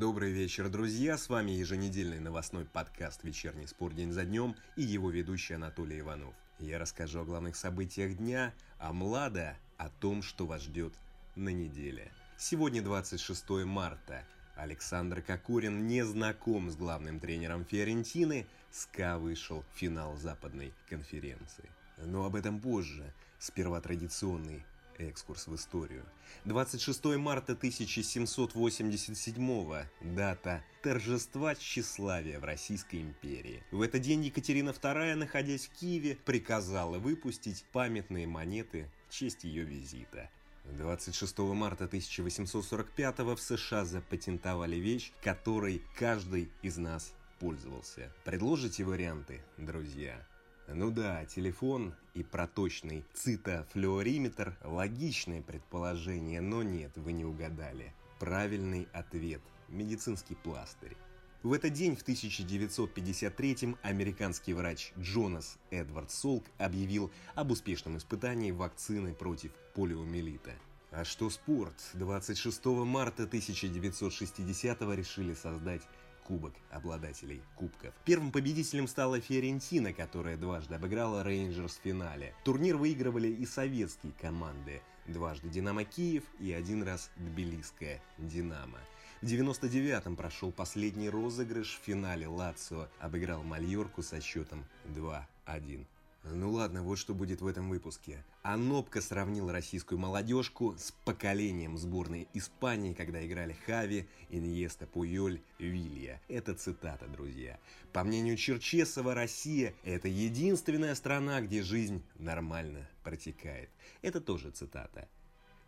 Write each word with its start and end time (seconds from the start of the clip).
Добрый 0.00 0.32
вечер, 0.32 0.70
друзья! 0.70 1.18
С 1.18 1.28
вами 1.28 1.50
еженедельный 1.50 2.20
новостной 2.20 2.64
подкаст 2.64 3.22
«Вечерний 3.22 3.66
спор 3.66 3.92
день 3.92 4.12
за 4.12 4.24
днем» 4.24 4.56
и 4.74 4.82
его 4.82 5.10
ведущий 5.10 5.52
Анатолий 5.52 6.00
Иванов. 6.00 6.34
Я 6.58 6.78
расскажу 6.78 7.20
о 7.20 7.24
главных 7.26 7.54
событиях 7.54 8.16
дня, 8.16 8.54
а 8.78 8.94
Млада 8.94 9.58
о 9.76 9.90
том, 9.90 10.22
что 10.22 10.46
вас 10.46 10.62
ждет 10.62 10.94
на 11.36 11.50
неделе. 11.50 12.10
Сегодня 12.38 12.80
26 12.80 13.66
марта. 13.66 14.24
Александр 14.56 15.20
Кокорин 15.20 15.86
не 15.86 16.02
знаком 16.02 16.70
с 16.70 16.76
главным 16.76 17.20
тренером 17.20 17.66
Фиорентины, 17.66 18.46
СКА 18.70 19.18
вышел 19.18 19.64
в 19.70 19.78
финал 19.78 20.16
западной 20.16 20.72
конференции. 20.88 21.68
Но 21.98 22.24
об 22.24 22.36
этом 22.36 22.58
позже. 22.58 23.12
Сперва 23.38 23.82
традиционный 23.82 24.64
экскурс 25.00 25.46
в 25.46 25.54
историю. 25.54 26.04
26 26.44 27.04
марта 27.16 27.52
1787 27.52 29.84
дата 30.00 30.64
торжества 30.82 31.54
тщеславия 31.54 32.40
в 32.40 32.44
Российской 32.44 33.00
империи. 33.00 33.62
В 33.70 33.82
этот 33.82 34.02
день 34.02 34.24
Екатерина 34.24 34.70
II, 34.70 35.14
находясь 35.16 35.66
в 35.66 35.72
Киеве, 35.72 36.16
приказала 36.24 36.98
выпустить 36.98 37.64
памятные 37.72 38.26
монеты 38.26 38.88
в 39.08 39.12
честь 39.12 39.44
ее 39.44 39.64
визита. 39.64 40.30
26 40.64 41.38
марта 41.38 41.84
1845 41.84 43.18
в 43.20 43.38
США 43.38 43.84
запатентовали 43.84 44.76
вещь, 44.76 45.12
которой 45.22 45.82
каждый 45.96 46.50
из 46.62 46.76
нас 46.76 47.14
пользовался. 47.40 48.12
Предложите 48.24 48.84
варианты, 48.84 49.40
друзья. 49.56 50.24
Ну 50.72 50.92
да, 50.92 51.24
телефон 51.24 51.94
и 52.14 52.22
проточный 52.22 53.04
цитофлюориметр– 53.14 54.56
логичное 54.64 55.42
предположение, 55.42 56.40
но 56.40 56.62
нет, 56.62 56.92
вы 56.96 57.10
не 57.12 57.24
угадали. 57.24 57.92
Правильный 58.20 58.86
ответ– 58.92 59.40
медицинский 59.68 60.36
пластырь. 60.36 60.96
В 61.42 61.52
этот 61.54 61.72
день 61.72 61.96
в 61.96 62.02
1953 62.02 63.76
американский 63.82 64.52
врач 64.52 64.92
Джонас 64.96 65.58
Эдвард 65.70 66.12
Солк 66.12 66.44
объявил 66.56 67.10
об 67.34 67.50
успешном 67.50 67.96
испытании 67.96 68.52
вакцины 68.52 69.12
против 69.12 69.50
полиомиелита. 69.74 70.52
А 70.92 71.04
что 71.04 71.30
спорт? 71.30 71.74
26 71.94 72.64
марта 72.66 73.24
1960 73.24 74.82
решили 74.82 75.34
создать 75.34 75.82
кубок 76.30 76.54
обладателей 76.70 77.42
кубков. 77.56 77.92
Первым 78.04 78.30
победителем 78.30 78.86
стала 78.86 79.18
Фиорентина, 79.18 79.92
которая 79.92 80.36
дважды 80.36 80.76
обыграла 80.76 81.24
Рейнджерс 81.24 81.78
в 81.78 81.82
финале. 81.82 82.32
Турнир 82.44 82.76
выигрывали 82.76 83.26
и 83.26 83.44
советские 83.44 84.12
команды. 84.12 84.80
Дважды 85.08 85.48
Динамо 85.48 85.82
Киев 85.82 86.22
и 86.38 86.52
один 86.52 86.84
раз 86.84 87.10
Тбилисская 87.16 88.00
Динамо. 88.16 88.78
В 89.22 89.26
99-м 89.26 90.14
прошел 90.14 90.52
последний 90.52 91.10
розыгрыш 91.10 91.76
в 91.76 91.84
финале 91.84 92.28
Лацио, 92.28 92.86
обыграл 93.00 93.42
Мальорку 93.42 94.04
со 94.04 94.20
счетом 94.20 94.64
2-1. 94.86 95.84
Ну 96.22 96.50
ладно, 96.50 96.82
вот 96.82 96.98
что 96.98 97.14
будет 97.14 97.40
в 97.40 97.46
этом 97.46 97.70
выпуске. 97.70 98.22
Анопка 98.42 99.00
сравнил 99.00 99.50
российскую 99.50 99.98
молодежку 99.98 100.76
с 100.78 100.92
поколением 101.04 101.78
сборной 101.78 102.28
Испании, 102.34 102.92
когда 102.92 103.26
играли 103.26 103.56
Хави, 103.64 104.06
Иньеста, 104.28 104.86
Пуйоль, 104.86 105.40
Вилья. 105.58 106.20
Это 106.28 106.54
цитата, 106.54 107.06
друзья. 107.08 107.58
По 107.94 108.04
мнению 108.04 108.36
Черчесова, 108.36 109.14
Россия– 109.14 109.72
это 109.84 110.08
единственная 110.08 110.94
страна, 110.94 111.40
где 111.40 111.62
жизнь 111.62 112.02
нормально 112.16 112.86
протекает. 113.02 113.70
Это 114.02 114.20
тоже 114.20 114.50
цитата. 114.50 115.08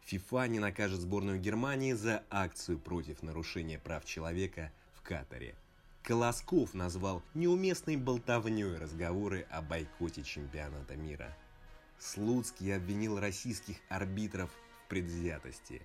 ФИФА 0.04 0.48
не 0.48 0.58
накажет 0.58 1.00
сборную 1.00 1.40
Германии 1.40 1.94
за 1.94 2.24
акцию 2.28 2.78
против 2.78 3.22
нарушения 3.22 3.78
прав 3.78 4.04
человека 4.04 4.70
в 4.94 5.02
Катаре. 5.02 5.54
Колосков 6.02 6.74
назвал 6.74 7.22
неуместной 7.32 7.96
болтовней 7.96 8.76
разговоры 8.76 9.46
о 9.50 9.62
бойкоте 9.62 10.24
чемпионата 10.24 10.96
мира. 10.96 11.36
Слуцкий 11.96 12.74
обвинил 12.74 13.20
российских 13.20 13.76
арбитров 13.88 14.50
в 14.50 14.88
предвзятости. 14.88 15.80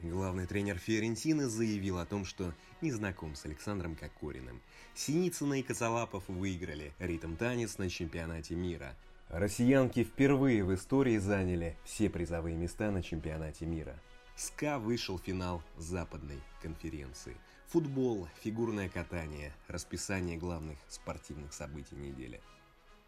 Главный 0.00 0.46
тренер 0.46 0.78
Фиорентины 0.78 1.46
заявил 1.46 1.98
о 1.98 2.06
том, 2.06 2.24
что 2.24 2.54
не 2.80 2.90
знаком 2.90 3.34
с 3.34 3.44
Александром 3.44 3.96
Кокориным. 3.96 4.62
Синицына 4.94 5.60
и 5.60 5.62
Косолапов 5.62 6.24
выиграли 6.26 6.94
ритм-танец 6.98 7.76
на 7.76 7.90
чемпионате 7.90 8.54
мира. 8.54 8.96
Россиянки 9.28 10.04
впервые 10.04 10.64
в 10.64 10.74
истории 10.74 11.18
заняли 11.18 11.76
все 11.84 12.08
призовые 12.08 12.56
места 12.56 12.90
на 12.90 13.02
чемпионате 13.02 13.66
мира. 13.66 14.00
СКА 14.36 14.78
вышел 14.78 15.18
в 15.18 15.22
финал 15.22 15.62
западной 15.76 16.40
конференции. 16.62 17.36
Футбол, 17.68 18.28
фигурное 18.42 18.88
катание, 18.88 19.52
расписание 19.68 20.36
главных 20.36 20.78
спортивных 20.88 21.52
событий 21.52 21.96
недели. 21.96 22.40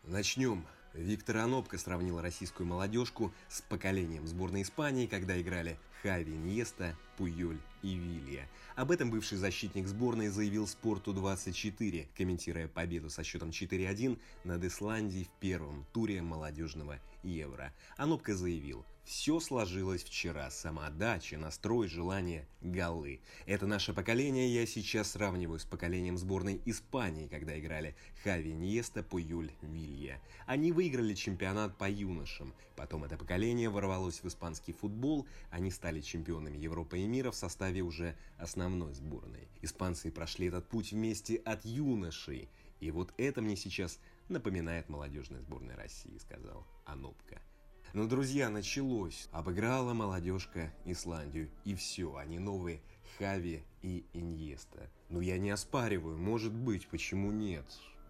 Начнем. 0.02 0.66
Виктор 0.92 1.36
Анопко 1.38 1.76
сравнил 1.78 2.20
российскую 2.20 2.66
молодежку 2.66 3.32
с 3.48 3.60
поколением 3.60 4.26
сборной 4.26 4.62
Испании, 4.62 5.06
когда 5.06 5.38
играли 5.40 5.78
Хави, 6.02 6.32
Ньеста, 6.32 6.96
Пуйоль 7.16 7.58
и 7.82 7.94
Вилья. 7.94 8.46
Об 8.74 8.90
этом 8.90 9.10
бывший 9.10 9.38
защитник 9.38 9.86
сборной 9.86 10.28
заявил 10.28 10.66
Спорту-24, 10.66 12.08
комментируя 12.16 12.68
победу 12.68 13.10
со 13.10 13.24
счетом 13.24 13.50
4-1 13.50 14.18
над 14.44 14.64
Исландией 14.64 15.24
в 15.24 15.30
первом 15.40 15.86
туре 15.92 16.22
молодежного 16.22 16.98
Евро. 17.22 17.72
Анопко 17.96 18.34
заявил– 18.34 18.84
все 19.06 19.38
сложилось 19.38 20.02
вчера. 20.02 20.50
Самоотдача, 20.50 21.38
настрой, 21.38 21.86
желание, 21.86 22.44
голы. 22.60 23.20
Это 23.46 23.64
наше 23.64 23.94
поколение 23.94 24.52
я 24.52 24.66
сейчас 24.66 25.12
сравниваю 25.12 25.60
с 25.60 25.64
поколением 25.64 26.18
сборной 26.18 26.60
Испании, 26.64 27.28
когда 27.28 27.56
играли 27.56 27.94
Хави 28.24 28.52
Ньеста, 28.52 29.04
Пуюль, 29.04 29.52
Вилья. 29.62 30.20
Они 30.44 30.72
выиграли 30.72 31.14
чемпионат 31.14 31.78
по 31.78 31.88
юношам. 31.88 32.52
Потом 32.74 33.04
это 33.04 33.16
поколение 33.16 33.70
ворвалось 33.70 34.24
в 34.24 34.26
испанский 34.26 34.72
футбол. 34.72 35.24
Они 35.50 35.70
стали 35.70 36.00
чемпионами 36.00 36.58
Европы 36.58 36.98
и 36.98 37.05
мира 37.06 37.30
в 37.30 37.36
составе 37.36 37.82
уже 37.82 38.16
основной 38.38 38.94
сборной. 38.94 39.48
Испанцы 39.62 40.10
прошли 40.10 40.48
этот 40.48 40.68
путь 40.68 40.92
вместе 40.92 41.36
от 41.36 41.64
юношей. 41.64 42.48
И 42.80 42.90
вот 42.90 43.14
это 43.16 43.40
мне 43.40 43.56
сейчас 43.56 43.98
напоминает 44.28 44.88
молодежная 44.88 45.40
сборная 45.40 45.76
России, 45.76 46.18
сказал 46.18 46.66
Анопка. 46.84 47.40
Но, 47.92 48.06
друзья, 48.06 48.50
началось. 48.50 49.28
Обыграла 49.32 49.94
молодежка 49.94 50.72
Исландию. 50.84 51.50
И 51.64 51.74
все, 51.74 52.14
они 52.16 52.38
новые 52.38 52.82
Хави 53.18 53.64
и 53.82 54.04
Иньеста. 54.12 54.90
Ну, 55.08 55.20
я 55.20 55.38
не 55.38 55.50
оспариваю, 55.50 56.18
может 56.18 56.52
быть, 56.52 56.88
почему 56.88 57.30
нет? 57.30 57.64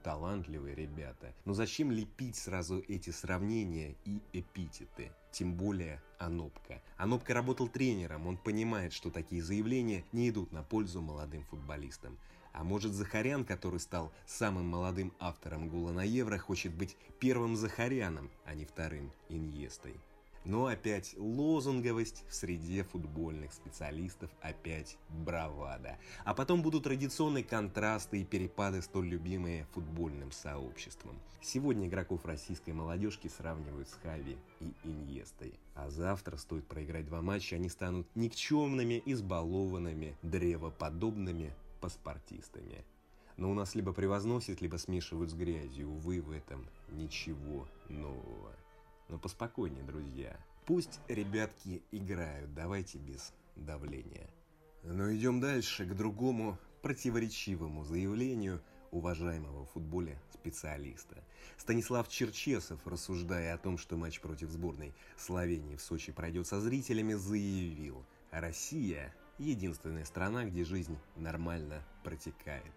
Талантливые 0.06 0.76
ребята. 0.76 1.34
Но 1.44 1.52
зачем 1.52 1.90
лепить 1.90 2.36
сразу 2.36 2.78
эти 2.86 3.10
сравнения 3.10 3.96
и 4.04 4.22
эпитеты? 4.32 5.10
Тем 5.32 5.56
более 5.56 6.00
Анопка. 6.20 6.80
Анопка 6.96 7.34
работал 7.34 7.66
тренером, 7.66 8.28
он 8.28 8.36
понимает, 8.36 8.92
что 8.92 9.10
такие 9.10 9.42
заявления 9.42 10.04
не 10.12 10.28
идут 10.28 10.52
на 10.52 10.62
пользу 10.62 11.02
молодым 11.02 11.42
футболистам. 11.46 12.18
А 12.52 12.62
может 12.62 12.92
Захарян, 12.92 13.44
который 13.44 13.80
стал 13.80 14.12
самым 14.26 14.66
молодым 14.66 15.12
автором 15.18 15.68
гола 15.68 15.90
на 15.90 16.04
Евро, 16.04 16.38
хочет 16.38 16.72
быть 16.72 16.96
первым 17.18 17.56
Захаряном, 17.56 18.30
а 18.44 18.54
не 18.54 18.64
вторым 18.64 19.10
Иньестой. 19.28 19.96
Но 20.46 20.66
опять 20.66 21.16
лозунговость 21.18 22.22
в 22.28 22.34
среде 22.34 22.84
футбольных 22.84 23.52
специалистов, 23.52 24.30
опять 24.40 24.96
бравада. 25.08 25.98
А 26.24 26.34
потом 26.34 26.62
будут 26.62 26.84
традиционные 26.84 27.42
контрасты 27.42 28.20
и 28.20 28.24
перепады, 28.24 28.80
столь 28.80 29.08
любимые 29.08 29.66
футбольным 29.72 30.30
сообществом. 30.30 31.18
Сегодня 31.42 31.88
игроков 31.88 32.24
российской 32.24 32.70
молодежки 32.70 33.26
сравнивают 33.26 33.88
с 33.88 33.94
Хави 33.94 34.36
и 34.60 34.72
Иньестой. 34.84 35.52
А 35.74 35.90
завтра 35.90 36.36
стоит 36.36 36.64
проиграть 36.68 37.06
два 37.06 37.22
матча, 37.22 37.56
они 37.56 37.68
станут 37.68 38.06
никчемными, 38.14 39.02
избалованными, 39.04 40.16
древоподобными 40.22 41.52
паспортистами. 41.80 42.84
Но 43.36 43.50
у 43.50 43.54
нас 43.54 43.74
либо 43.74 43.92
превозносят, 43.92 44.60
либо 44.60 44.76
смешивают 44.76 45.32
с 45.32 45.34
грязью. 45.34 45.90
Увы, 45.90 46.22
в 46.22 46.30
этом 46.30 46.64
ничего 46.92 47.66
нового. 47.88 48.52
Но 49.08 49.18
поспокойнее, 49.18 49.84
друзья. 49.84 50.36
Пусть 50.66 51.00
ребятки 51.06 51.82
играют, 51.92 52.52
давайте 52.54 52.98
без 52.98 53.32
давления. 53.54 54.28
Но 54.82 55.14
идем 55.14 55.40
дальше, 55.40 55.86
к 55.86 55.94
другому 55.94 56.58
противоречивому 56.82 57.84
заявлению 57.84 58.62
уважаемого 58.90 59.64
в 59.64 59.70
футболе 59.70 60.20
специалиста. 60.32 61.22
Станислав 61.56 62.08
Черчесов, 62.08 62.84
рассуждая 62.86 63.54
о 63.54 63.58
том, 63.58 63.78
что 63.78 63.96
матч 63.96 64.20
против 64.20 64.50
сборной 64.50 64.92
Словении 65.16 65.76
в 65.76 65.82
Сочи 65.82 66.12
пройдет 66.12 66.46
со 66.46 66.60
зрителями, 66.60 67.14
заявил, 67.14 68.04
Россия– 68.30 69.14
единственная 69.38 70.04
страна, 70.04 70.44
где 70.44 70.64
жизнь 70.64 70.98
нормально 71.16 71.84
протекает. 72.02 72.72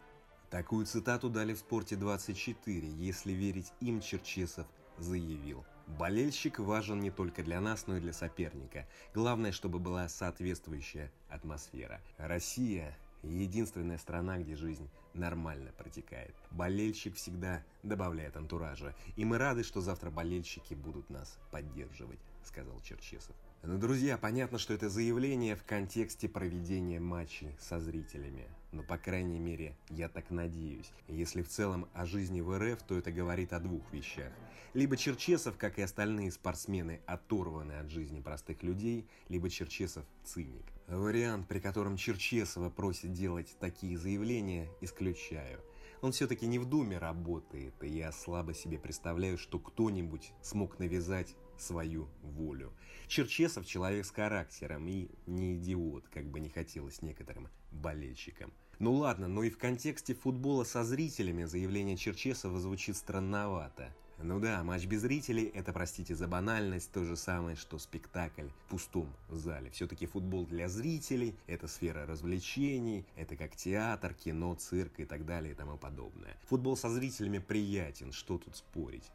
Такую 0.49 0.85
цитату 0.85 1.29
дали 1.29 1.53
в 1.53 1.59
«Спорте 1.59 1.95
24», 1.95 2.87
если 2.97 3.33
верить 3.33 3.71
им, 3.79 4.01
Черчесов 4.01 4.67
заявил– 4.97 5.65
Болельщик 5.97 6.59
важен 6.59 6.99
не 6.99 7.09
только 7.09 7.43
для 7.43 7.59
нас, 7.59 7.87
но 7.87 7.97
и 7.97 7.99
для 7.99 8.13
соперника. 8.13 8.87
Главное, 9.13 9.51
чтобы 9.51 9.79
была 9.79 10.07
соответствующая 10.07 11.11
атмосфера. 11.29 11.99
Россия 12.17 12.95
единственная 13.23 13.97
страна, 13.97 14.37
где 14.37 14.55
жизнь 14.55 14.87
нормально 15.13 15.71
протекает. 15.77 16.35
Болельщик 16.51 17.15
всегда 17.15 17.63
добавляет 17.83 18.37
антуража, 18.37 18.95
и 19.15 19.25
мы 19.25 19.37
рады, 19.37 19.63
что 19.63 19.81
завтра 19.81 20.11
болельщики 20.11 20.73
будут 20.73 21.09
нас 21.09 21.37
поддерживать, 21.51 22.19
сказал 22.43 22.79
Черчесов. 22.81 23.35
Ну, 23.61 23.77
друзья, 23.77 24.17
понятно, 24.17 24.57
что 24.57 24.73
это 24.73 24.89
заявление 24.89 25.57
в 25.57 25.65
контексте 25.65 26.29
проведения 26.29 27.01
матчей 27.01 27.57
со 27.59 27.81
зрителями. 27.81 28.47
Но, 28.71 28.83
по 28.83 28.97
крайней 28.97 29.37
мере, 29.37 29.75
я 29.89 30.07
так 30.07 30.29
надеюсь. 30.29 30.89
Если 31.09 31.41
в 31.41 31.49
целом 31.49 31.89
о 31.93 32.05
жизни 32.05 32.39
в 32.39 32.57
РФ, 32.57 32.81
то 32.83 32.97
это 32.97 33.11
говорит 33.11 33.51
о 33.51 33.59
двух 33.59 33.81
вещах. 33.91 34.31
Либо 34.73 34.95
Черчесов, 34.95 35.57
как 35.57 35.77
и 35.77 35.81
остальные 35.81 36.31
спортсмены, 36.31 37.01
оторваны 37.05 37.73
от 37.73 37.89
жизни 37.89 38.21
простых 38.21 38.63
людей, 38.63 39.05
либо 39.27 39.49
Черчесов 39.49 40.05
циник. 40.23 40.65
Вариант, 40.87 41.49
при 41.49 41.59
котором 41.59 41.97
Черчесова 41.97 42.69
просит 42.69 43.11
делать 43.11 43.57
такие 43.59 43.97
заявления, 43.97 44.69
исключаю. 44.79 45.59
Он 46.01 46.13
все-таки 46.13 46.47
не 46.47 46.59
в 46.59 46.65
Думе 46.65 46.97
работает, 46.97 47.73
и 47.83 47.89
я 47.89 48.13
слабо 48.13 48.53
себе 48.53 48.79
представляю, 48.79 49.37
что 49.37 49.59
кто-нибудь 49.59 50.31
смог 50.41 50.79
навязать 50.79 51.35
свою 51.61 52.07
волю. 52.21 52.73
Черчесов 53.07 53.65
человек 53.65 54.05
с 54.05 54.11
характером 54.11 54.87
и 54.87 55.09
не 55.25 55.55
идиот, 55.55 56.07
как 56.09 56.25
бы 56.25 56.39
не 56.39 56.49
хотелось 56.49 57.01
некоторым 57.01 57.47
болельщикам. 57.71 58.51
Ну 58.79 58.93
ладно, 58.93 59.27
но 59.27 59.43
и 59.43 59.49
в 59.49 59.57
контексте 59.57 60.13
футбола 60.13 60.63
со 60.63 60.83
зрителями 60.83 61.43
заявление 61.43 61.97
Черчесова 61.97 62.59
звучит 62.59 62.95
странновато. 62.95 63.93
Ну 64.21 64.39
да, 64.39 64.63
матч 64.65 64.85
без 64.85 65.01
зрителей– 65.01 65.45
это, 65.55 65.71
простите 65.71 66.13
за 66.13 66.27
банальность, 66.27 66.91
то 66.91 67.05
же 67.05 67.15
самое, 67.15 67.55
что 67.55 67.79
спектакль 67.79 68.47
в 68.47 68.69
пустом 68.69 69.07
зале. 69.29 69.69
Все-таки 69.71 70.05
футбол 70.05 70.45
для 70.45 70.67
зрителей– 70.67 71.35
это 71.47 71.69
сфера 71.69 72.05
развлечений, 72.05 73.05
это 73.15 73.37
как 73.37 73.55
театр, 73.55 74.13
кино, 74.13 74.55
цирк 74.55 74.99
и 74.99 75.05
так 75.05 75.25
далее 75.25 75.53
и 75.53 75.55
тому 75.55 75.77
подобное. 75.77 76.35
Футбол 76.47 76.75
со 76.75 76.89
зрителями 76.89 77.37
приятен, 77.37 78.11
что 78.11 78.37
тут 78.37 78.57
спорить 78.57 79.09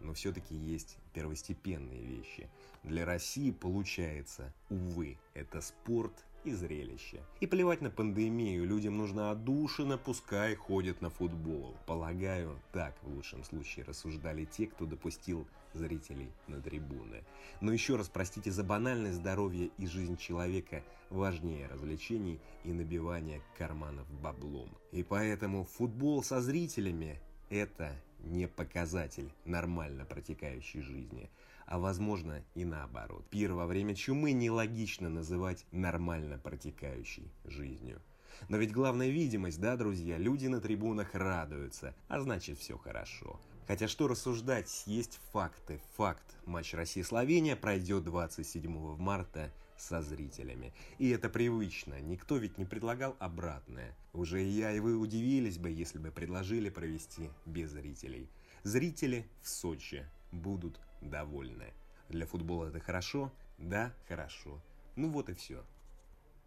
но 0.00 0.14
все-таки 0.14 0.54
есть 0.54 0.98
первостепенные 1.12 2.02
вещи. 2.02 2.48
Для 2.82 3.04
России 3.04 3.50
получается, 3.50 4.52
увы, 4.68 5.18
это 5.34 5.60
спорт 5.60 6.24
и 6.44 6.52
зрелище. 6.52 7.20
И 7.40 7.46
плевать 7.46 7.82
на 7.82 7.90
пандемию, 7.90 8.66
людям 8.66 8.96
нужна 8.96 9.30
отдушина, 9.30 9.98
пускай 9.98 10.54
ходят 10.54 11.00
на 11.02 11.10
футбол. 11.10 11.76
Полагаю, 11.86 12.58
так 12.72 12.96
в 13.02 13.14
лучшем 13.14 13.44
случае 13.44 13.84
рассуждали 13.84 14.46
те, 14.46 14.66
кто 14.66 14.86
допустил 14.86 15.46
зрителей 15.74 16.32
на 16.48 16.60
трибуны. 16.60 17.22
Но 17.60 17.72
еще 17.72 17.96
раз 17.96 18.08
простите 18.08 18.50
за 18.50 18.64
банальность 18.64 19.18
здоровье 19.18 19.70
и 19.78 19.86
жизнь 19.86 20.16
человека 20.16 20.82
важнее 21.10 21.66
развлечений 21.66 22.40
и 22.64 22.72
набивания 22.72 23.40
карманов 23.58 24.10
баблом. 24.20 24.70
И 24.92 25.02
поэтому 25.02 25.64
футбол 25.64 26.22
со 26.22 26.40
зрителями 26.40 27.20
это 27.50 27.94
не 28.24 28.48
показатель 28.48 29.30
нормально 29.44 30.04
протекающей 30.04 30.80
жизни, 30.80 31.30
а 31.66 31.78
возможно 31.78 32.42
и 32.54 32.64
наоборот. 32.64 33.24
Пир 33.30 33.52
во 33.52 33.66
время 33.66 33.94
чумы 33.94 34.32
нелогично 34.32 35.08
называть 35.08 35.66
нормально 35.72 36.38
протекающей 36.38 37.30
жизнью. 37.44 38.00
Но 38.48 38.56
ведь 38.56 38.72
главная 38.72 39.08
видимость, 39.08 39.60
да, 39.60 39.76
друзья, 39.76 40.16
люди 40.16 40.46
на 40.46 40.60
трибунах 40.60 41.14
радуются, 41.14 41.94
а 42.08 42.20
значит 42.20 42.58
все 42.58 42.78
хорошо. 42.78 43.38
Хотя 43.66 43.88
что 43.88 44.08
рассуждать, 44.08 44.82
есть 44.86 45.20
факты. 45.32 45.80
Факт. 45.96 46.24
Матч 46.44 46.74
России-Словения 46.74 47.56
пройдет 47.56 48.04
27 48.04 48.96
марта 48.96 49.52
со 49.76 50.02
зрителями. 50.02 50.72
И 50.98 51.08
это 51.10 51.28
привычно. 51.28 52.00
Никто 52.00 52.36
ведь 52.36 52.58
не 52.58 52.64
предлагал 52.64 53.16
обратное. 53.18 53.96
Уже 54.12 54.42
и 54.42 54.48
я, 54.48 54.72
и 54.72 54.80
вы 54.80 54.96
удивились 54.96 55.58
бы, 55.58 55.70
если 55.70 55.98
бы 55.98 56.10
предложили 56.10 56.68
провести 56.68 57.30
без 57.46 57.70
зрителей. 57.70 58.28
Зрители 58.62 59.26
в 59.42 59.48
Сочи 59.48 60.06
будут 60.32 60.80
довольны. 61.00 61.72
Для 62.08 62.26
футбола 62.26 62.66
это 62.66 62.80
хорошо? 62.80 63.32
Да, 63.58 63.94
хорошо. 64.08 64.60
Ну 64.96 65.10
вот 65.10 65.28
и 65.28 65.34
все. 65.34 65.64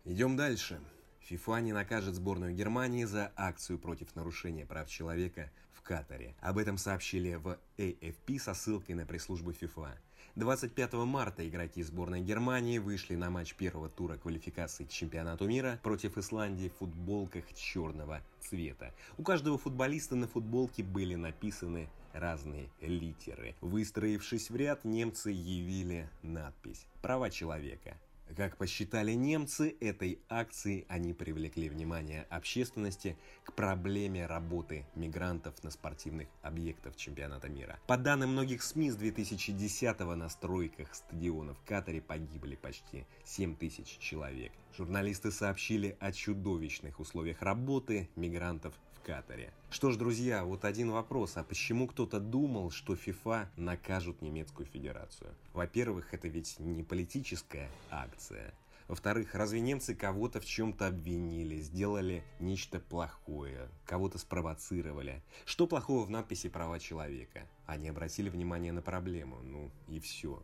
Идем 0.06 0.36
дальше. 0.36 0.82
ФИФА 1.30 1.62
не 1.62 1.72
накажет 1.72 2.16
сборную 2.16 2.54
Германии 2.54 3.06
за 3.06 3.32
акцию 3.36 3.80
против 3.80 4.14
нарушения 4.16 4.66
прав 4.66 4.90
человека 4.90 5.50
в 5.72 5.82
Катаре. 5.82 6.36
Об 6.42 6.58
этом 6.58 6.78
сообщили 6.78 7.36
в 7.36 7.58
AFP 7.78 8.40
со 8.40 8.54
ссылкой 8.54 8.96
на 8.96 9.06
пресс-службу 9.06 9.54
ФИФА. 9.54 9.98
25 10.36 10.94
марта 10.94 11.48
игроки 11.48 11.82
сборной 11.84 12.22
Германии 12.22 12.78
вышли 12.78 13.16
на 13.16 13.30
матч 13.30 13.54
первого 13.54 13.88
тура 13.88 14.18
квалификации 14.18 14.84
к 14.84 14.90
чемпионату 14.90 15.48
мира 15.48 15.80
против 15.84 16.18
Исландии 16.18 16.70
в 16.70 16.80
футболках 16.80 17.54
черного 17.54 18.22
цвета. 18.42 18.94
У 19.18 19.24
каждого 19.24 19.58
футболиста 19.58 20.16
на 20.16 20.28
футболке 20.28 20.84
были 20.84 21.16
написаны 21.16 21.88
разные 22.14 22.70
литеры. 22.82 23.56
Выстроившись 23.62 24.50
в 24.50 24.56
ряд, 24.56 24.84
немцы 24.84 25.30
явили 25.30 26.10
надпись 26.22 26.86
«Права 27.02 27.30
человека». 27.30 27.96
Как 28.36 28.58
посчитали 28.58 29.12
немцы, 29.12 29.76
этой 29.80 30.20
акцией 30.28 30.86
они 30.90 31.14
привлекли 31.14 31.70
внимание 31.70 32.24
общественности 32.30 33.16
к 33.44 33.54
проблеме 33.54 34.26
работы 34.26 34.86
мигрантов 34.96 35.64
на 35.64 35.70
спортивных 35.70 36.28
объектах 36.42 36.96
чемпионата 36.96 37.48
мира. 37.48 37.80
По 37.86 37.96
данным 37.96 38.32
многих 38.32 38.64
СМИ, 38.64 38.90
с 38.90 38.98
2010-го 38.98 40.16
на 40.16 40.30
стройках 40.30 40.96
стадионов 40.96 41.60
в 41.60 41.64
Катаре 41.64 42.02
погибли 42.02 42.56
почти 42.56 43.06
7 43.24 43.56
тысяч 43.56 44.00
человек. 44.00 44.52
Журналисты 44.76 45.32
сообщили 45.32 45.96
о 46.00 46.12
чудовищных 46.12 47.00
условиях 47.00 47.44
работы 47.44 48.10
мигрантов 48.16 48.74
Катаре. 49.04 49.54
Что 49.70 49.92
ж, 49.92 49.98
друзья, 49.98 50.46
вот 50.46 50.66
один 50.66 50.92
вопрос. 50.92 51.38
А 51.38 51.44
почему 51.44 51.88
кто-то 51.88 52.20
думал, 52.20 52.72
что 52.72 52.96
ФИФА 52.96 53.50
накажут 53.58 54.22
немецкую 54.22 54.66
федерацию? 54.66 55.36
Во-первых, 55.54 56.14
это 56.14 56.28
ведь 56.28 56.60
не 56.60 56.84
политическая 56.84 57.70
акция. 57.90 58.54
Во-вторых, 58.88 59.34
разве 59.34 59.62
немцы 59.62 59.96
кого-то 59.96 60.40
в 60.40 60.46
чем-то 60.46 60.88
обвинили, 60.88 61.60
сделали 61.60 62.24
нечто 62.40 62.80
плохое, 62.80 63.70
кого-то 63.86 64.18
спровоцировали? 64.18 65.24
Что 65.46 65.68
плохого 65.68 66.06
в 66.06 66.10
надписи 66.10 66.50
«Права 66.50 66.80
человека»? 66.80 67.48
Они 67.66 67.90
обратили 67.90 68.30
внимание 68.30 68.72
на 68.72 68.82
проблему, 68.82 69.40
ну 69.42 69.72
и 69.88 70.00
все. 70.00 70.44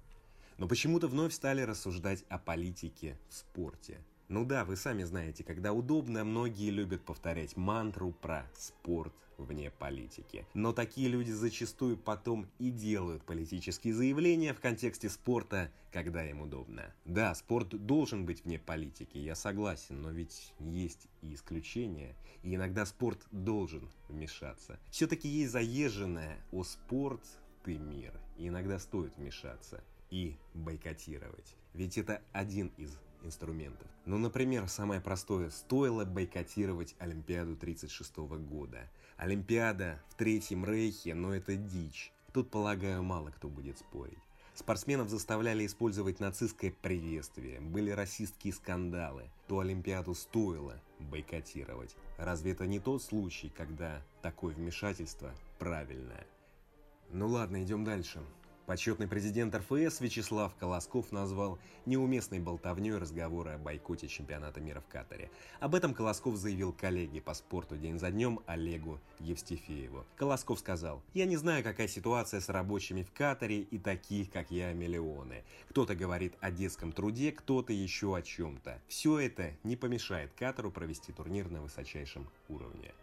Но 0.57 0.67
почему-то 0.67 1.07
вновь 1.07 1.33
стали 1.33 1.61
рассуждать 1.61 2.23
о 2.29 2.37
политике 2.37 3.17
в 3.29 3.33
спорте. 3.35 3.99
Ну 4.29 4.45
да, 4.45 4.63
вы 4.63 4.75
сами 4.75 5.01
знаете, 5.03 5.43
когда 5.43 5.73
удобно, 5.73 6.23
многие 6.23 6.69
любят 6.69 7.03
повторять 7.03 7.57
мантру 7.57 8.11
про 8.11 8.47
спорт 8.55 9.11
вне 9.39 9.71
политики. 9.71 10.45
Но 10.53 10.71
такие 10.71 11.07
люди 11.07 11.31
зачастую 11.31 11.97
потом 11.97 12.47
и 12.59 12.69
делают 12.69 13.23
политические 13.23 13.95
заявления 13.95 14.53
в 14.53 14.59
контексте 14.59 15.09
спорта, 15.09 15.71
когда 15.91 16.23
им 16.29 16.41
удобно. 16.41 16.93
Да, 17.05 17.33
спорт 17.33 17.69
должен 17.69 18.27
быть 18.27 18.45
вне 18.45 18.59
политики, 18.59 19.17
я 19.17 19.33
согласен, 19.33 19.99
но 20.03 20.11
ведь 20.11 20.53
есть 20.59 21.07
и 21.23 21.33
исключения, 21.33 22.15
и 22.43 22.53
иногда 22.53 22.85
спорт 22.85 23.25
должен 23.31 23.89
вмешаться. 24.09 24.79
Все-таки 24.91 25.27
есть 25.27 25.53
заезженное 25.53 26.37
«О 26.51 26.63
спорт, 26.63 27.21
ты 27.63 27.79
мир», 27.79 28.13
и 28.37 28.49
иногда 28.49 28.77
стоит 28.77 29.17
вмешаться 29.17 29.83
и 30.11 30.37
бойкотировать. 30.53 31.55
Ведь 31.73 31.97
это 31.97 32.21
один 32.31 32.71
из 32.77 32.95
инструментов. 33.23 33.87
Ну, 34.05 34.17
например, 34.17 34.67
самое 34.67 35.01
простое, 35.01 35.49
стоило 35.49 36.05
бойкотировать 36.05 36.95
Олимпиаду 36.99 37.55
36 37.55 38.17
года. 38.17 38.89
Олимпиада 39.17 39.99
в 40.09 40.15
Третьем 40.15 40.65
Рейхе, 40.65 41.13
но 41.13 41.35
это 41.35 41.55
дичь. 41.55 42.11
Тут, 42.33 42.49
полагаю, 42.49 43.03
мало 43.03 43.31
кто 43.31 43.49
будет 43.49 43.77
спорить. 43.77 44.19
Спортсменов 44.59 45.09
заставляли 45.09 45.65
использовать 45.65 46.19
нацистское 46.19 46.73
приветствие, 46.81 47.61
были 47.61 47.91
расистские 47.91 48.51
скандалы. 48.51 49.29
То 49.47 49.59
Олимпиаду 49.59 50.13
стоило 50.13 50.81
бойкотировать. 50.99 51.95
Разве 52.17 52.51
это 52.51 52.67
не 52.67 52.79
тот 52.79 53.01
случай, 53.01 53.49
когда 53.55 54.01
такое 54.21 54.53
вмешательство 54.53 55.33
правильное? 55.59 56.27
Ну 57.11 57.27
ладно, 57.29 57.63
идем 57.63 57.85
дальше. 57.85 58.21
Почетный 58.69 59.07
президент 59.07 59.55
РФС 59.55 59.99
Вячеслав 59.99 60.53
Колосков 60.59 61.11
назвал 61.11 61.57
неуместной 61.87 62.37
болтовней 62.37 62.93
разговоры 62.93 63.53
о 63.53 63.57
бойкоте 63.57 64.07
чемпионата 64.07 64.61
мира 64.61 64.79
в 64.79 64.85
Катаре. 64.85 65.31
Об 65.59 65.73
этом 65.73 65.95
Колосков 65.95 66.35
заявил 66.35 66.71
коллеге 66.71 67.19
по 67.19 67.33
спорту 67.33 67.77
день 67.77 67.97
за 67.97 68.11
днем 68.11 68.41
Олегу 68.45 68.99
Евстифееву. 69.21 70.05
Колосков 70.17 70.59
сказал, 70.59 71.01
«Я 71.15 71.25
не 71.25 71.35
знаю, 71.35 71.63
какая 71.63 71.87
ситуация 71.87 72.41
с 72.41 72.49
рабочими 72.49 73.01
в 73.01 73.11
Катаре 73.11 73.61
и 73.61 73.79
таких, 73.79 74.29
как 74.29 74.51
я, 74.51 74.71
миллионы. 74.71 75.43
Кто-то 75.69 75.95
говорит 75.95 76.35
о 76.39 76.51
детском 76.51 76.91
труде, 76.91 77.31
кто-то 77.31 77.73
еще 77.73 78.15
о 78.15 78.21
чем-то. 78.21 78.79
Все 78.87 79.17
это 79.17 79.55
не 79.63 79.77
помешает 79.77 80.31
Катару 80.37 80.69
провести 80.69 81.11
турнир 81.11 81.49
на 81.49 81.63
высочайшем 81.63 82.29
уровне». 82.49 82.93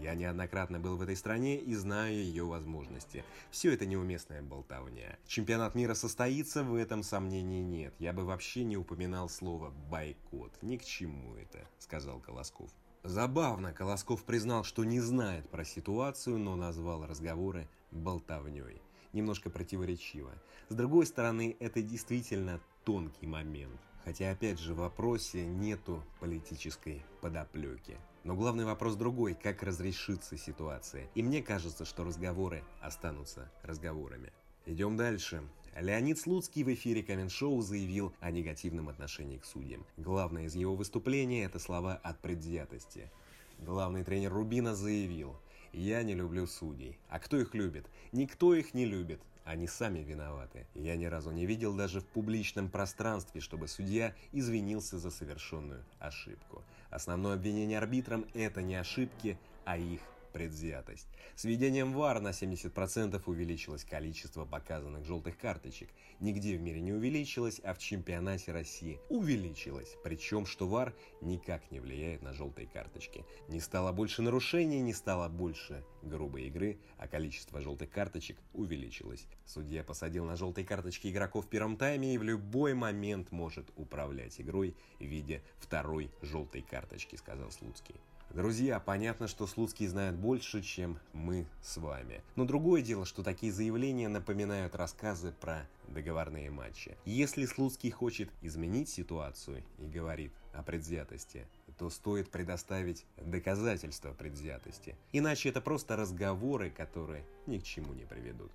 Я 0.00 0.14
неоднократно 0.14 0.78
был 0.80 0.96
в 0.96 1.02
этой 1.02 1.16
стране 1.16 1.58
и 1.58 1.74
знаю 1.74 2.14
ее 2.14 2.44
возможности. 2.44 3.24
Все 3.50 3.72
это 3.72 3.86
неуместная 3.86 4.42
болтовня. 4.42 5.18
Чемпионат 5.26 5.74
мира 5.74 5.94
состоится, 5.94 6.64
в 6.64 6.74
этом 6.74 7.02
сомнений 7.02 7.62
нет. 7.62 7.94
Я 7.98 8.12
бы 8.12 8.24
вообще 8.24 8.64
не 8.64 8.76
упоминал 8.76 9.28
слово 9.28 9.70
«бойкот». 9.90 10.52
Ни 10.62 10.76
к 10.76 10.84
чему 10.84 11.36
это, 11.36 11.66
сказал 11.78 12.20
Колосков. 12.20 12.70
Забавно, 13.04 13.72
Колосков 13.72 14.24
признал, 14.24 14.62
что 14.62 14.84
не 14.84 15.00
знает 15.00 15.48
про 15.48 15.64
ситуацию, 15.64 16.38
но 16.38 16.54
назвал 16.54 17.04
разговоры 17.04 17.68
болтовней. 17.90 18.80
Немножко 19.12 19.50
противоречиво. 19.50 20.32
С 20.68 20.74
другой 20.74 21.06
стороны, 21.06 21.56
это 21.58 21.82
действительно 21.82 22.60
тонкий 22.84 23.26
момент. 23.26 23.80
Хотя 24.04 24.30
опять 24.30 24.58
же 24.58 24.74
в 24.74 24.78
вопросе 24.78 25.44
нету 25.44 26.02
политической 26.20 27.04
подоплеки. 27.20 27.98
Но 28.24 28.36
главный 28.36 28.64
вопрос 28.64 28.94
другой, 28.94 29.34
как 29.34 29.64
разрешится 29.64 30.36
ситуация. 30.36 31.08
И 31.14 31.22
мне 31.22 31.42
кажется, 31.42 31.84
что 31.84 32.04
разговоры 32.04 32.62
останутся 32.80 33.50
разговорами. 33.62 34.32
Идем 34.64 34.96
дальше. 34.96 35.42
Леонид 35.76 36.18
Слуцкий 36.18 36.62
в 36.62 36.72
эфире 36.72 37.02
Камен-шоу 37.02 37.62
заявил 37.62 38.14
о 38.20 38.30
негативном 38.30 38.88
отношении 38.88 39.38
к 39.38 39.44
судьям. 39.44 39.84
Главное 39.96 40.44
из 40.44 40.54
его 40.54 40.76
выступления– 40.76 41.44
это 41.46 41.58
слова 41.58 41.98
от 42.02 42.20
предвзятости. 42.20 43.10
Главный 43.58 44.04
тренер 44.04 44.32
Рубина 44.32 44.76
заявил 44.76 45.34
«Я 45.72 46.02
не 46.04 46.14
люблю 46.14 46.46
судей». 46.46 46.98
А 47.08 47.18
кто 47.18 47.38
их 47.38 47.54
любит? 47.54 47.86
Никто 48.12 48.54
их 48.54 48.74
не 48.74 48.84
любит. 48.84 49.20
Они 49.44 49.66
сами 49.66 49.98
виноваты. 50.00 50.66
Я 50.74 50.94
ни 50.94 51.06
разу 51.06 51.32
не 51.32 51.46
видел 51.46 51.74
даже 51.74 52.00
в 52.00 52.06
публичном 52.06 52.70
пространстве, 52.70 53.40
чтобы 53.40 53.66
судья 53.66 54.14
извинился 54.30 54.98
за 54.98 55.10
совершенную 55.10 55.84
ошибку. 55.98 56.62
Основное 56.92 57.34
обвинение 57.34 57.78
арбитрам– 57.78 58.26
это 58.34 58.60
не 58.60 58.74
ошибки, 58.74 59.38
а 59.64 59.78
их 59.78 60.00
предвзятость. 60.32 61.08
С 61.36 61.44
введением 61.44 61.92
ВАР 61.92 62.20
на 62.20 62.30
70% 62.30 63.22
увеличилось 63.26 63.84
количество 63.84 64.44
показанных 64.44 65.04
желтых 65.04 65.38
карточек. 65.38 65.90
Нигде 66.20 66.56
в 66.56 66.60
мире 66.60 66.80
не 66.80 66.92
увеличилось, 66.92 67.60
а 67.64 67.74
в 67.74 67.78
чемпионате 67.78 68.52
России 68.52 68.98
увеличилось. 69.08 69.96
Причем, 70.02 70.46
что 70.46 70.66
ВАР 70.66 70.94
никак 71.20 71.70
не 71.70 71.80
влияет 71.80 72.22
на 72.22 72.32
желтые 72.32 72.66
карточки. 72.66 73.24
Не 73.48 73.60
стало 73.60 73.92
больше 73.92 74.22
нарушений, 74.22 74.80
не 74.80 74.94
стало 74.94 75.28
больше 75.28 75.84
грубой 76.02 76.44
игры, 76.44 76.78
а 76.98 77.06
количество 77.06 77.60
желтых 77.60 77.90
карточек 77.90 78.38
увеличилось. 78.52 79.26
Судья 79.44 79.84
посадил 79.84 80.24
на 80.24 80.36
желтые 80.36 80.64
карточки 80.66 81.08
игроков 81.08 81.46
в 81.46 81.48
первом 81.48 81.76
тайме 81.76 82.14
и 82.14 82.18
в 82.18 82.22
любой 82.22 82.74
момент 82.74 83.30
может 83.30 83.70
управлять 83.76 84.40
игрой 84.40 84.76
в 84.98 85.04
виде 85.04 85.42
второй 85.58 86.10
желтой 86.22 86.62
карточки, 86.62 87.16
сказал 87.16 87.50
Слуцкий. 87.50 87.96
Друзья, 88.34 88.80
понятно, 88.80 89.28
что 89.28 89.46
Слуцкий 89.46 89.86
знает 89.86 90.14
больше, 90.14 90.62
чем 90.62 90.98
мы 91.12 91.46
с 91.60 91.76
вами. 91.76 92.22
Но 92.34 92.46
другое 92.46 92.80
дело, 92.80 93.04
что 93.04 93.22
такие 93.22 93.52
заявления 93.52 94.08
напоминают 94.08 94.74
рассказы 94.74 95.34
про 95.38 95.68
договорные 95.88 96.50
матчи. 96.50 96.96
Если 97.04 97.44
Слуцкий 97.44 97.90
хочет 97.90 98.30
изменить 98.40 98.88
ситуацию 98.88 99.62
и 99.78 99.86
говорит 99.86 100.32
о 100.54 100.62
предвзятости, 100.62 101.46
то 101.76 101.90
стоит 101.90 102.30
предоставить 102.30 103.04
доказательства 103.18 104.12
предвзятости. 104.12 104.96
Иначе 105.12 105.50
это 105.50 105.60
просто 105.60 105.96
разговоры, 105.96 106.70
которые 106.70 107.26
ни 107.46 107.58
к 107.58 107.64
чему 107.64 107.92
не 107.92 108.06
приведут. 108.06 108.50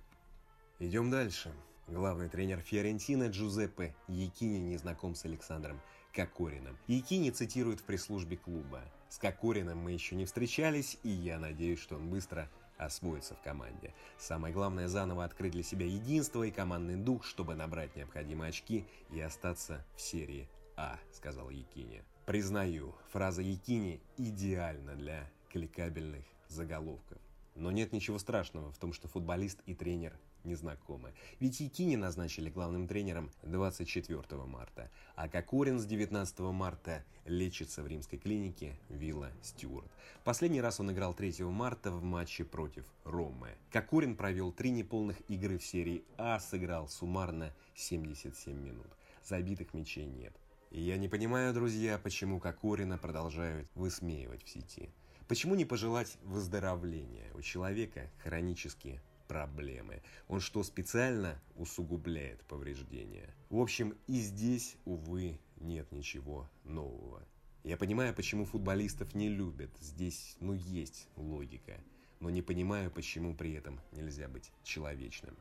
Идем 0.80 1.08
дальше. 1.08 1.54
Главный 1.86 2.28
тренер 2.28 2.58
Фиорентины 2.58 3.28
Джузеппе 3.28 3.94
Якини 4.08 4.58
не 4.58 4.76
знаком 4.76 5.14
с 5.14 5.24
Александром 5.24 5.80
Кокориным. 6.12 6.76
Якини 6.86 7.30
цитирует 7.30 7.80
в 7.80 7.84
пресс-службе 7.84 8.36
клуба. 8.36 8.82
С 9.08 9.18
Кокориным 9.18 9.78
мы 9.78 9.92
еще 9.92 10.16
не 10.16 10.24
встречались, 10.24 10.98
и 11.02 11.08
я 11.08 11.38
надеюсь, 11.38 11.80
что 11.80 11.96
он 11.96 12.08
быстро 12.10 12.48
освоиться 12.78 13.34
в 13.34 13.42
команде. 13.42 13.94
Самое 14.18 14.54
главное 14.54 14.88
заново 14.88 15.24
открыть 15.24 15.52
для 15.52 15.62
себя 15.62 15.86
единство 15.86 16.44
и 16.44 16.50
командный 16.50 16.96
дух, 16.96 17.24
чтобы 17.24 17.54
набрать 17.54 17.96
необходимые 17.96 18.50
очки 18.50 18.86
и 19.10 19.20
остаться 19.20 19.84
в 19.96 20.00
серии 20.00 20.48
А, 20.76 20.98
сказал 21.12 21.50
Якини. 21.50 22.02
Признаю, 22.24 22.94
фраза 23.10 23.42
Якини 23.42 24.00
идеальна 24.16 24.94
для 24.94 25.28
кликабельных 25.50 26.24
заголовков. 26.46 27.18
Но 27.58 27.72
нет 27.72 27.92
ничего 27.92 28.20
страшного 28.20 28.70
в 28.70 28.78
том, 28.78 28.92
что 28.92 29.08
футболист 29.08 29.60
и 29.66 29.74
тренер 29.74 30.16
незнакомы. 30.44 31.12
Ведь 31.40 31.58
Якини 31.58 31.96
назначили 31.96 32.50
главным 32.50 32.86
тренером 32.86 33.32
24 33.42 34.22
марта, 34.44 34.90
а 35.16 35.28
Кокорин 35.28 35.80
с 35.80 35.84
19 35.84 36.38
марта 36.38 37.04
лечится 37.24 37.82
в 37.82 37.88
римской 37.88 38.18
клинике 38.20 38.78
Вилла 38.88 39.32
Стюарт. 39.42 39.90
Последний 40.22 40.60
раз 40.60 40.78
он 40.78 40.92
играл 40.92 41.14
3 41.14 41.42
марта 41.46 41.90
в 41.90 42.04
матче 42.04 42.44
против 42.44 42.84
Ромы. 43.02 43.50
Кокорин 43.72 44.14
провел 44.14 44.52
три 44.52 44.70
неполных 44.70 45.20
игры 45.28 45.58
в 45.58 45.64
серии 45.64 46.04
А, 46.16 46.38
сыграл 46.38 46.88
суммарно 46.88 47.52
77 47.74 48.56
минут. 48.56 48.86
Забитых 49.24 49.74
мячей 49.74 50.06
нет. 50.06 50.32
И 50.70 50.80
я 50.80 50.96
не 50.96 51.08
понимаю, 51.08 51.52
друзья, 51.52 51.98
почему 51.98 52.38
Кокорина 52.38 52.98
продолжают 52.98 53.68
высмеивать 53.74 54.44
в 54.44 54.48
сети. 54.48 54.90
Почему 55.28 55.54
не 55.54 55.66
пожелать 55.66 56.16
выздоровления? 56.22 57.30
У 57.34 57.42
человека 57.42 58.10
хронические 58.24 59.02
проблемы. 59.28 60.00
Он 60.26 60.40
что, 60.40 60.62
специально 60.62 61.38
усугубляет 61.54 62.42
повреждения? 62.44 63.28
В 63.50 63.60
общем, 63.60 63.94
и 64.06 64.20
здесь, 64.20 64.76
увы, 64.86 65.38
нет 65.60 65.92
ничего 65.92 66.48
нового. 66.64 67.22
Я 67.62 67.76
понимаю, 67.76 68.14
почему 68.14 68.46
футболистов 68.46 69.14
не 69.14 69.28
любят. 69.28 69.70
Здесь, 69.78 70.34
ну, 70.40 70.54
есть 70.54 71.06
логика. 71.14 71.78
Но 72.20 72.30
не 72.30 72.40
понимаю, 72.40 72.90
почему 72.90 73.34
при 73.34 73.52
этом 73.52 73.82
нельзя 73.92 74.28
быть 74.28 74.50
человечным. 74.62 75.36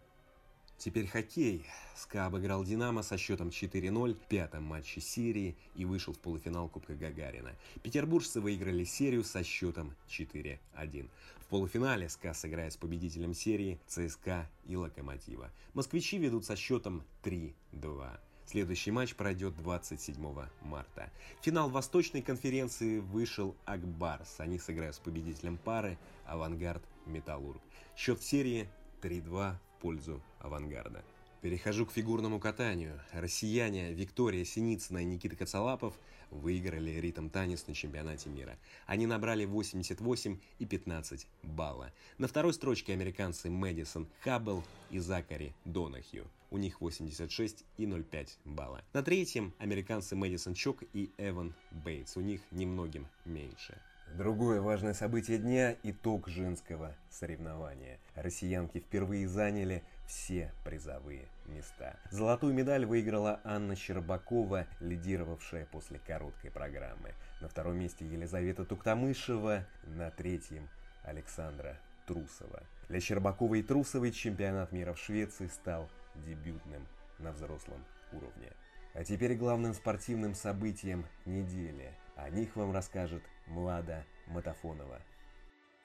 Теперь 0.77 1.07
хоккей. 1.07 1.65
СКА 1.95 2.27
обыграл 2.27 2.63
«Динамо» 2.63 3.01
со 3.01 3.17
счетом 3.17 3.49
4-0 3.49 4.13
в 4.13 4.27
пятом 4.27 4.63
матче 4.63 5.01
серии 5.01 5.55
и 5.75 5.85
вышел 5.85 6.13
в 6.13 6.19
полуфинал 6.19 6.69
Кубка 6.69 6.93
Гагарина. 6.93 7.55
Петербуржцы 7.81 8.39
выиграли 8.39 8.83
серию 8.83 9.23
со 9.23 9.43
счетом 9.43 9.95
4-1. 10.07 11.09
В 11.39 11.45
полуфинале 11.47 12.07
СКА 12.09 12.35
сыграет 12.35 12.73
с 12.73 12.77
победителем 12.77 13.33
серии 13.33 13.79
ЦСКА 13.87 14.47
и 14.67 14.75
Локомотива. 14.75 15.49
Москвичи 15.73 16.19
ведут 16.19 16.45
со 16.45 16.55
счетом 16.55 17.03
3-2. 17.23 18.19
Следующий 18.45 18.91
матч 18.91 19.15
пройдет 19.15 19.57
27 19.57 20.15
марта. 20.61 21.11
Финал 21.41 21.69
Восточной 21.69 22.21
конференции 22.21 22.99
вышел 22.99 23.55
Акбарс. 23.65 24.39
Они 24.39 24.59
сыграют 24.59 24.95
с 24.95 24.99
победителем 24.99 25.57
пары 25.57 25.97
Авангард 26.25 26.83
Металлург. 27.07 27.61
Счет 27.95 28.19
в 28.19 28.23
серии 28.23 28.69
3-2 29.01 29.55
в 29.66 29.66
пользу 29.79 30.21
авангарда. 30.39 31.03
Перехожу 31.41 31.85
к 31.85 31.91
фигурному 31.91 32.39
катанию. 32.39 32.99
Россияне 33.13 33.93
Виктория 33.93 34.43
Синицына 34.43 34.99
и 34.99 35.05
Никита 35.05 35.35
Коцалапов 35.35 35.93
выиграли 36.31 36.91
ритм 36.99 37.29
танец 37.29 37.67
на 37.67 37.75
чемпионате 37.75 38.29
мира. 38.29 38.57
Они 38.85 39.05
набрали 39.05 39.45
88 39.45 40.39
и 40.59 40.65
15 40.65 41.27
балла. 41.43 41.91
На 42.17 42.27
второй 42.27 42.53
строчке 42.53 42.93
американцы 42.93 43.49
Мэдисон 43.49 44.07
Хаббл 44.21 44.63
и 44.89 44.99
Закари 44.99 45.53
Донахью. 45.63 46.27
У 46.49 46.57
них 46.57 46.81
86 46.81 47.63
и 47.77 47.85
0,5 47.85 48.29
балла. 48.45 48.81
На 48.93 49.03
третьем 49.03 49.53
американцы 49.59 50.15
Мэдисон 50.15 50.55
Чок 50.55 50.83
и 50.93 51.11
Эван 51.17 51.53
Бейтс. 51.71 52.17
У 52.17 52.21
них 52.21 52.41
немногим 52.51 53.05
меньше. 53.25 53.79
Другое 54.15 54.61
важное 54.61 54.93
событие 54.93 55.37
дня– 55.37 55.75
итог 55.83 56.27
женского 56.27 56.95
соревнования. 57.09 57.99
Россиянки 58.15 58.79
впервые 58.79 59.27
заняли 59.27 59.83
все 60.07 60.51
призовые 60.63 61.27
места. 61.45 61.99
Золотую 62.09 62.53
медаль 62.53 62.85
выиграла 62.85 63.41
Анна 63.43 63.75
Щербакова, 63.75 64.65
лидировавшая 64.79 65.65
после 65.65 65.99
короткой 65.99 66.51
программы. 66.51 67.13
На 67.41 67.49
втором 67.49 67.77
месте 67.77 68.05
Елизавета 68.05 68.65
Туктамышева, 68.65 69.65
на 69.83 70.09
третьем– 70.09 70.69
Александра 71.03 71.77
Трусова. 72.05 72.63
Для 72.89 72.99
Щербаковой 72.99 73.59
и 73.59 73.63
Трусовой 73.63 74.11
чемпионат 74.11 74.71
мира 74.71 74.93
в 74.93 74.99
Швеции 74.99 75.47
стал 75.47 75.89
дебютным 76.15 76.87
на 77.19 77.31
взрослом 77.31 77.83
уровне. 78.11 78.51
А 78.93 79.03
теперь 79.03 79.35
главным 79.35 79.73
спортивным 79.73 80.33
событием 80.33 81.05
недели. 81.25 81.93
О 82.17 82.29
них 82.31 82.55
вам 82.55 82.71
расскажет 82.73 83.21
Млада 83.45 84.03
Матафонова. 84.25 85.01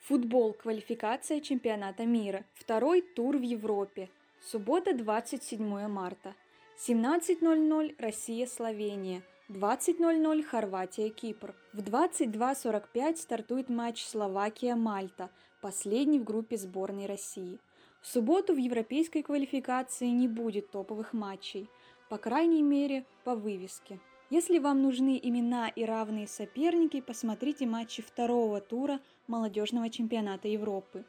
Футбол. 0.00 0.54
Квалификация 0.54 1.40
чемпионата 1.40 2.06
мира. 2.06 2.44
Второй 2.54 3.02
тур 3.02 3.36
в 3.36 3.42
Европе. 3.42 4.08
Суббота, 4.40 4.94
27 4.94 5.86
марта. 5.88 6.34
17.00 6.78 7.94
Россия-Словения. 7.98 9.22
20.00 9.50 10.42
Хорватия-Кипр. 10.42 11.54
В 11.74 11.80
22.45 11.80 13.16
стартует 13.16 13.68
матч 13.68 14.02
Словакия-Мальта, 14.04 15.30
последний 15.60 16.18
в 16.18 16.24
группе 16.24 16.56
сборной 16.56 17.06
России. 17.06 17.60
В 18.00 18.06
субботу 18.06 18.54
в 18.54 18.56
европейской 18.56 19.22
квалификации 19.22 20.08
не 20.08 20.28
будет 20.28 20.70
топовых 20.70 21.12
матчей, 21.12 21.68
по 22.08 22.16
крайней 22.16 22.62
мере 22.62 23.04
по 23.22 23.34
вывеске. 23.36 24.00
Если 24.32 24.58
вам 24.58 24.80
нужны 24.80 25.20
имена 25.22 25.68
и 25.68 25.84
равные 25.84 26.26
соперники, 26.26 27.02
посмотрите 27.02 27.66
матчи 27.66 28.00
второго 28.00 28.62
тура 28.62 28.98
молодежного 29.26 29.90
чемпионата 29.90 30.48
Европы. 30.48 31.04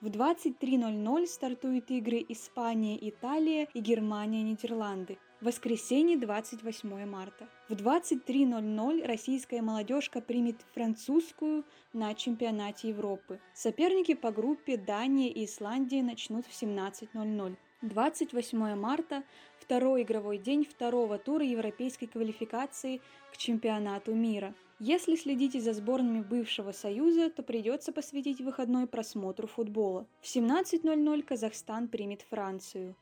В 0.00 0.06
23.00 0.06 1.26
стартуют 1.26 1.90
игры 1.90 2.24
Испания, 2.30 2.96
Италия 3.10 3.68
и 3.74 3.80
Германия, 3.80 4.42
Нидерланды. 4.42 5.18
Воскресенье, 5.42 6.16
28 6.16 7.04
марта. 7.04 7.46
В 7.68 7.74
23.00 7.74 9.06
российская 9.06 9.60
молодежка 9.60 10.22
примет 10.22 10.56
французскую 10.72 11.66
на 11.92 12.14
чемпионате 12.14 12.88
Европы. 12.88 13.38
Соперники 13.52 14.14
по 14.14 14.32
группе 14.32 14.78
Дания 14.78 15.28
и 15.28 15.44
Исландия 15.44 16.02
начнут 16.02 16.46
в 16.46 16.62
17.00. 16.62 17.54
28 17.82 18.74
марта– 18.76 19.24
второй 19.58 20.02
игровой 20.02 20.38
день 20.38 20.64
второго 20.64 21.18
тура 21.18 21.44
европейской 21.44 22.06
квалификации 22.06 23.00
к 23.32 23.36
чемпионату 23.36 24.14
мира. 24.14 24.54
Если 24.78 25.16
следите 25.16 25.60
за 25.60 25.72
сборными 25.72 26.20
бывшего 26.20 26.72
Союза, 26.72 27.30
то 27.30 27.42
придется 27.42 27.92
посвятить 27.92 28.40
выходной 28.40 28.86
просмотру 28.86 29.46
футбола. 29.46 30.06
В 30.20 30.26
17.00 30.26 31.22
Казахстан 31.22 31.88
примет 31.88 32.22
Францию. 32.22 32.94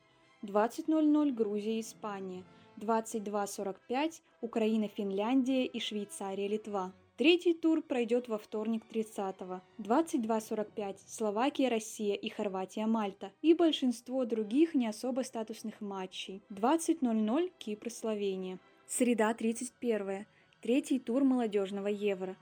20.00 0.43 1.31
Грузия 1.31 1.77
и 1.77 1.81
Испания. 1.81 2.43
22.45 2.77 4.21
Украина, 4.41 4.87
Финляндия 4.87 5.65
и 5.65 5.79
Швейцария, 5.79 6.47
Литва. 6.47 6.91
Третий 7.21 7.53
тур 7.53 7.83
пройдет 7.83 8.27
во 8.27 8.39
вторник 8.39 8.81
30-го. 8.89 9.61
22.45 9.77 10.95
Словакия, 11.05 11.69
Россия 11.69 12.15
и 12.15 12.29
Хорватия, 12.29 12.87
Мальта. 12.87 13.31
И 13.43 13.53
большинство 13.53 14.25
других 14.25 14.73
не 14.73 14.87
особо 14.87 15.21
статусных 15.21 15.81
матчей. 15.81 16.41
20.00 16.49 17.51
Кипр, 17.59 17.91
Словения. 17.91 18.57
Среда 18.87 19.35
31 19.35 20.25
Третий 20.63 20.97
тур 20.97 21.23
молодежного 21.23 21.89
Евро. 21.89 22.35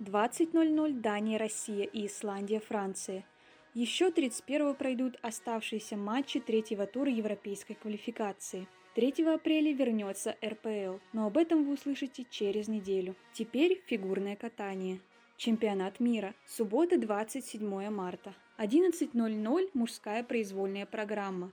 20.00 0.00 1.00
Дания, 1.00 1.38
Россия 1.38 1.84
и 1.84 2.08
Исландия, 2.08 2.58
Франция. 2.58 3.24
Еще 3.72 4.10
31 4.10 4.74
пройдут 4.74 5.16
оставшиеся 5.22 5.96
матчи 5.96 6.40
третьего 6.40 6.86
тура 6.86 7.08
европейской 7.08 7.74
квалификации. 7.74 8.66
3 8.94 9.24
апреля 9.34 9.72
вернется 9.72 10.36
РПЛ, 10.44 10.98
но 11.12 11.26
об 11.26 11.36
этом 11.36 11.64
вы 11.64 11.74
услышите 11.74 12.24
через 12.30 12.68
неделю. 12.68 13.16
Теперь 13.32 13.82
фигурное 13.86 14.36
катание. 14.36 15.00
Чемпионат 15.36 15.98
мира. 15.98 16.32
Суббота, 16.46 16.96
27 16.96 17.90
марта. 17.90 18.34
11.00 18.58 19.70
мужская 19.74 20.22
произвольная 20.22 20.86
программа. 20.86 21.50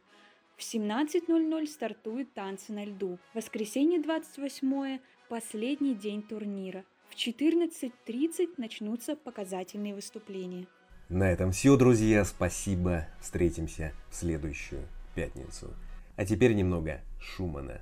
В 0.55 0.62
17.00 0.62 1.65
стартуют 1.65 2.31
танцы 2.33 2.74
на 2.74 2.86
льду. 2.86 3.17
Воскресенье 3.33 4.00
28 4.00 5.00
последний 5.27 5.95
день 5.95 6.21
турнира. 6.21 6.83
В 7.10 7.15
14.30 7.15 8.50
начнутся 8.57 9.15
показательные 9.15 9.95
выступления. 9.95 10.67
На 11.10 11.31
этом 11.31 11.51
все, 11.51 11.75
друзья. 11.75 12.24
Спасибо. 12.24 13.07
Встретимся 13.19 13.93
в 14.12 14.15
следующую 14.15 14.88
пятницу. 15.15 15.74
А 16.21 16.25
теперь 16.25 16.53
немного 16.53 17.01
Шумана. 17.19 17.81